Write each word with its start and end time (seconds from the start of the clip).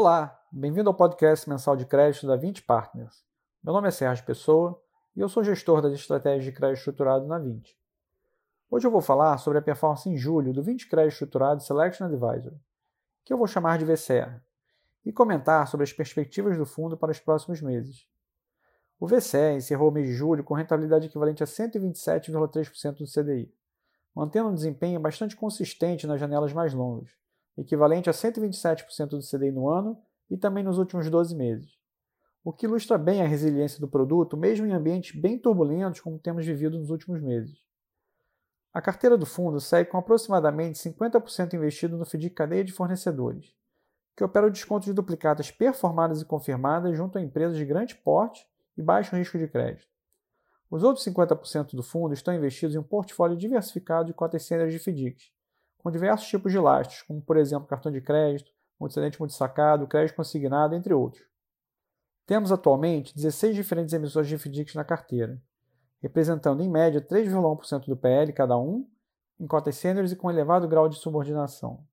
Olá, 0.00 0.40
bem-vindo 0.52 0.88
ao 0.88 0.94
podcast 0.94 1.50
mensal 1.50 1.74
de 1.74 1.84
crédito 1.84 2.24
da 2.24 2.36
20 2.36 2.62
Partners. 2.62 3.24
Meu 3.60 3.74
nome 3.74 3.88
é 3.88 3.90
Sérgio 3.90 4.24
Pessoa 4.24 4.80
e 5.16 5.18
eu 5.18 5.28
sou 5.28 5.42
gestor 5.42 5.82
das 5.82 5.92
estratégias 5.92 6.44
de 6.44 6.52
crédito 6.52 6.78
estruturado 6.78 7.26
na 7.26 7.36
20. 7.36 7.76
Hoje 8.70 8.86
eu 8.86 8.92
vou 8.92 9.00
falar 9.00 9.36
sobre 9.38 9.58
a 9.58 9.60
performance 9.60 10.08
em 10.08 10.16
julho 10.16 10.52
do 10.52 10.62
20 10.62 10.88
Crédito 10.88 11.14
Estruturado 11.14 11.64
Selection 11.64 12.06
Advisor, 12.06 12.54
que 13.24 13.32
eu 13.32 13.36
vou 13.36 13.48
chamar 13.48 13.76
de 13.76 13.84
VCR, 13.84 14.40
e 15.04 15.12
comentar 15.12 15.66
sobre 15.66 15.82
as 15.82 15.92
perspectivas 15.92 16.56
do 16.56 16.64
fundo 16.64 16.96
para 16.96 17.10
os 17.10 17.18
próximos 17.18 17.60
meses. 17.60 18.06
O 19.00 19.06
VCE 19.08 19.56
encerrou 19.56 19.88
o 19.88 19.92
mês 19.92 20.06
de 20.06 20.14
julho 20.14 20.44
com 20.44 20.54
rentabilidade 20.54 21.06
equivalente 21.06 21.42
a 21.42 21.46
127,3% 21.46 22.98
do 22.98 23.04
CDI, 23.04 23.52
mantendo 24.14 24.48
um 24.48 24.54
desempenho 24.54 25.00
bastante 25.00 25.34
consistente 25.34 26.06
nas 26.06 26.20
janelas 26.20 26.52
mais 26.52 26.72
longas, 26.72 27.10
equivalente 27.60 28.08
a 28.08 28.12
127% 28.12 29.08
do 29.08 29.20
CDI 29.20 29.50
no 29.50 29.68
ano 29.68 30.00
e 30.30 30.36
também 30.36 30.62
nos 30.62 30.78
últimos 30.78 31.08
12 31.08 31.34
meses, 31.34 31.78
o 32.44 32.52
que 32.52 32.66
ilustra 32.66 32.96
bem 32.96 33.20
a 33.22 33.26
resiliência 33.26 33.80
do 33.80 33.88
produto, 33.88 34.36
mesmo 34.36 34.66
em 34.66 34.72
ambientes 34.72 35.18
bem 35.18 35.38
turbulentos 35.38 36.00
como 36.00 36.18
temos 36.18 36.46
vivido 36.46 36.78
nos 36.78 36.90
últimos 36.90 37.20
meses. 37.20 37.58
A 38.72 38.80
carteira 38.80 39.16
do 39.16 39.26
fundo 39.26 39.60
segue 39.60 39.90
com 39.90 39.98
aproximadamente 39.98 40.78
50% 40.78 41.54
investido 41.54 41.96
no 41.96 42.04
FDIC 42.04 42.34
cadeia 42.34 42.64
de 42.64 42.72
fornecedores, 42.72 43.54
que 44.16 44.22
opera 44.22 44.46
o 44.46 44.50
desconto 44.50 44.84
de 44.84 44.92
duplicatas 44.92 45.50
performadas 45.50 46.20
e 46.20 46.24
confirmadas 46.24 46.96
junto 46.96 47.18
a 47.18 47.22
empresas 47.22 47.56
de 47.56 47.64
grande 47.64 47.94
porte 47.96 48.46
e 48.76 48.82
baixo 48.82 49.16
risco 49.16 49.38
de 49.38 49.48
crédito. 49.48 49.88
Os 50.70 50.82
outros 50.82 51.04
50% 51.06 51.74
do 51.74 51.82
fundo 51.82 52.12
estão 52.12 52.34
investidos 52.34 52.76
em 52.76 52.78
um 52.78 52.82
portfólio 52.82 53.36
diversificado 53.36 54.08
de 54.08 54.14
cotas 54.14 54.44
sêniores 54.44 54.72
de 54.72 54.78
FDICs, 54.78 55.32
com 55.78 55.90
diversos 55.90 56.28
tipos 56.28 56.52
de 56.52 56.58
lastros, 56.58 57.02
como 57.02 57.20
por 57.20 57.36
exemplo 57.36 57.68
cartão 57.68 57.90
de 57.90 58.00
crédito, 58.00 58.52
multicedente 58.78 59.18
multisacado, 59.18 59.86
crédito 59.86 60.16
consignado, 60.16 60.74
entre 60.74 60.92
outros. 60.92 61.24
Temos 62.26 62.52
atualmente 62.52 63.14
16 63.14 63.54
diferentes 63.54 63.94
emissores 63.94 64.28
de 64.28 64.36
FDICs 64.36 64.74
na 64.74 64.84
carteira, 64.84 65.40
representando 66.00 66.62
em 66.62 66.68
média 66.68 67.00
3,1% 67.00 67.86
do 67.86 67.96
PL 67.96 68.32
cada 68.32 68.56
um, 68.58 68.86
em 69.40 69.46
cotas 69.46 69.76
sêniores 69.76 70.12
e 70.12 70.16
com 70.16 70.30
elevado 70.30 70.68
grau 70.68 70.88
de 70.88 70.96
subordinação. 70.96 71.84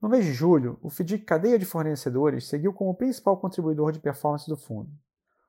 No 0.00 0.08
mês 0.08 0.24
de 0.24 0.32
julho, 0.32 0.78
o 0.82 0.90
FDIC 0.90 1.24
Cadeia 1.24 1.58
de 1.58 1.64
Fornecedores 1.64 2.46
seguiu 2.46 2.74
como 2.74 2.94
principal 2.94 3.38
contribuidor 3.38 3.90
de 3.90 4.00
performance 4.00 4.46
do 4.46 4.56
fundo. 4.56 4.90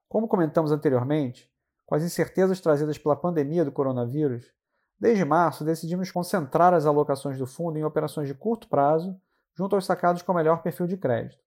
Como 0.08 0.28
comentamos 0.28 0.72
anteriormente, 0.72 1.52
com 1.86 1.94
as 1.96 2.04
incertezas 2.04 2.62
trazidas 2.62 2.98
pela 2.98 3.16
pandemia 3.16 3.66
do 3.66 3.72
coronavírus, 3.72 4.46
Desde 5.00 5.26
março, 5.26 5.66
decidimos 5.66 6.12
concentrar 6.12 6.74
as 6.74 6.86
alocações 6.86 7.38
do 7.38 7.46
fundo 7.46 7.78
em 7.78 7.84
operações 7.84 8.28
de 8.28 8.34
curto 8.34 8.68
prazo, 8.68 9.20
junto 9.54 9.76
aos 9.76 9.86
sacados 9.86 10.22
com 10.22 10.34
melhor 10.34 10.62
perfil 10.62 10.88
de 10.88 10.98
crédito. 10.98 11.44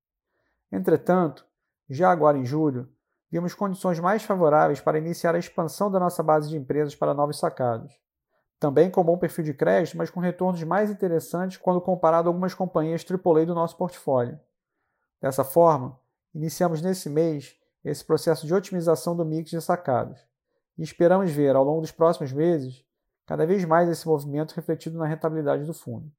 Entretanto, 0.72 1.45
já 1.89 2.12
agora 2.12 2.38
em 2.38 2.45
julho, 2.45 2.89
vimos 3.31 3.54
condições 3.54 4.00
mais 4.00 4.23
favoráveis 4.23 4.81
para 4.81 4.98
iniciar 4.98 5.36
a 5.36 5.39
expansão 5.39 5.89
da 5.89 6.00
nossa 6.00 6.22
base 6.22 6.50
de 6.50 6.58
empresas 6.58 6.95
para 6.95 7.14
novos 7.14 7.39
sacados. 7.39 7.94
Também 8.59 8.89
com 8.89 9.04
bom 9.04 9.17
perfil 9.17 9.44
de 9.44 9.54
crédito, 9.54 9.98
mas 9.98 10.09
com 10.09 10.20
retornos 10.20 10.61
mais 10.64 10.89
interessantes 10.89 11.58
quando 11.58 11.80
comparado 11.80 12.28
a 12.28 12.30
algumas 12.30 12.54
companhias 12.54 13.06
AAA 13.09 13.45
do 13.45 13.56
nosso 13.56 13.78
portfólio. 13.78 14.39
Dessa 15.22 15.44
forma, 15.44 16.00
iniciamos 16.34 16.82
nesse 16.82 17.09
mês 17.09 17.56
esse 17.84 18.04
processo 18.04 18.45
de 18.45 18.54
otimização 18.54 19.16
do 19.16 19.23
mix 19.23 19.50
de 19.50 19.61
sacados 19.61 20.20
e 20.78 20.84
esperamos 20.84 21.32
ver, 21.32 21.56
ao 21.56 21.64
longo 21.64 21.82
dos 21.82 21.92
próximos 21.92 22.32
meses, 22.32 22.84
cada 23.28 23.45
vez 23.45 23.64
mais 23.66 23.89
esse 23.89 24.08
movimento 24.08 24.53
refletido 24.53 24.97
na 24.97 25.06
rentabilidade 25.06 25.66
do 25.66 25.73
fundo. 25.73 26.09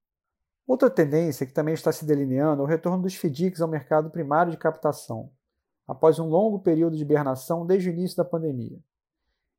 Outra 0.67 0.91
tendência 0.91 1.47
que 1.47 1.55
também 1.55 1.73
está 1.73 1.91
se 1.91 2.05
delineando 2.05 2.61
é 2.61 2.65
o 2.65 2.69
retorno 2.69 3.03
dos 3.03 3.15
FDICs 3.15 3.63
ao 3.63 3.69
mercado 3.69 4.11
primário 4.11 4.53
de 4.53 4.59
captação, 4.59 5.31
após 5.87 6.19
um 6.19 6.29
longo 6.29 6.59
período 6.59 6.95
de 6.95 7.03
hibernação 7.03 7.67
desde 7.67 7.89
o 7.89 7.93
início 7.93 8.19
da 8.19 8.27
pandemia. 8.27 8.79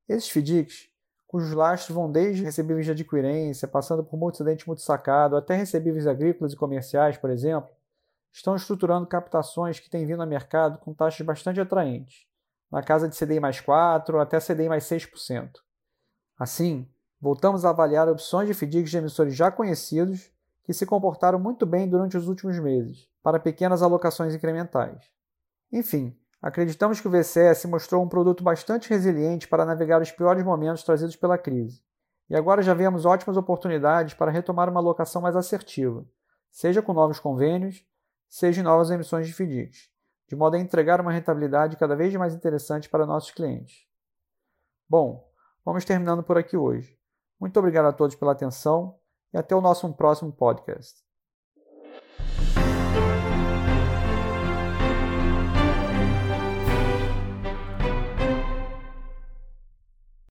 Esses 0.07 0.29
FDICs, 0.29 0.89
cujos 1.25 1.51
lastros 1.53 1.95
vão 1.95 2.11
desde 2.11 2.43
recebíveis 2.43 2.85
de 2.85 2.91
adquirência, 2.91 3.67
passando 3.67 4.03
por 4.03 4.17
multicedente 4.17 4.67
multisacado, 4.67 5.35
até 5.35 5.55
recebíveis 5.55 6.05
agrícolas 6.05 6.53
e 6.53 6.55
comerciais, 6.55 7.17
por 7.17 7.31
exemplo, 7.31 7.71
estão 8.31 8.55
estruturando 8.55 9.07
captações 9.07 9.79
que 9.79 9.89
têm 9.89 10.05
vindo 10.05 10.21
ao 10.21 10.27
mercado 10.27 10.77
com 10.77 10.93
taxas 10.93 11.25
bastante 11.25 11.59
atraentes, 11.59 12.27
na 12.71 12.83
casa 12.83 13.09
de 13.09 13.17
CDI 13.17 13.39
mais 13.39 13.59
4 13.59 14.19
até 14.19 14.39
CDI 14.39 14.69
mais 14.69 14.83
6%. 14.83 15.49
Assim, 16.37 16.87
voltamos 17.21 17.65
a 17.65 17.69
avaliar 17.69 18.07
opções 18.07 18.47
de 18.47 18.53
FDICs 18.53 18.91
de 18.91 18.97
emissores 18.97 19.35
já 19.35 19.51
conhecidos 19.51 20.31
que 20.63 20.73
se 20.73 20.85
comportaram 20.85 21.39
muito 21.39 21.65
bem 21.65 21.87
durante 21.87 22.15
os 22.15 22.27
últimos 22.27 22.59
meses, 22.59 23.09
para 23.23 23.39
pequenas 23.39 23.81
alocações 23.81 24.33
incrementais. 24.33 25.11
Enfim, 25.71 26.15
acreditamos 26.41 27.01
que 27.01 27.07
o 27.07 27.11
VCE 27.11 27.55
se 27.55 27.67
mostrou 27.67 28.03
um 28.03 28.07
produto 28.07 28.43
bastante 28.43 28.89
resiliente 28.89 29.47
para 29.47 29.65
navegar 29.65 30.01
os 30.01 30.11
piores 30.11 30.43
momentos 30.43 30.83
trazidos 30.83 31.15
pela 31.15 31.37
crise. 31.37 31.81
E 32.29 32.35
agora 32.35 32.61
já 32.61 32.73
vemos 32.73 33.05
ótimas 33.05 33.35
oportunidades 33.35 34.13
para 34.13 34.31
retomar 34.31 34.69
uma 34.69 34.79
alocação 34.79 35.21
mais 35.21 35.35
assertiva, 35.35 36.05
seja 36.51 36.81
com 36.81 36.93
novos 36.93 37.19
convênios, 37.19 37.83
seja 38.29 38.61
em 38.61 38.63
novas 38.63 38.91
emissões 38.91 39.25
de 39.25 39.33
FDICs, 39.33 39.89
de 40.27 40.35
modo 40.35 40.55
a 40.55 40.59
entregar 40.59 41.01
uma 41.01 41.11
rentabilidade 41.11 41.75
cada 41.77 41.95
vez 41.95 42.13
mais 42.15 42.35
interessante 42.35 42.87
para 42.87 43.07
nossos 43.07 43.31
clientes. 43.31 43.87
Bom, 44.87 45.27
vamos 45.65 45.83
terminando 45.83 46.21
por 46.21 46.37
aqui 46.37 46.55
hoje. 46.55 46.98
Muito 47.39 47.57
obrigado 47.57 47.85
a 47.85 47.93
todos 47.93 48.15
pela 48.15 48.33
atenção 48.33 48.99
e 49.33 49.37
até 49.37 49.55
o 49.55 49.61
nosso 49.61 49.91
próximo 49.93 50.31
podcast. 50.31 51.08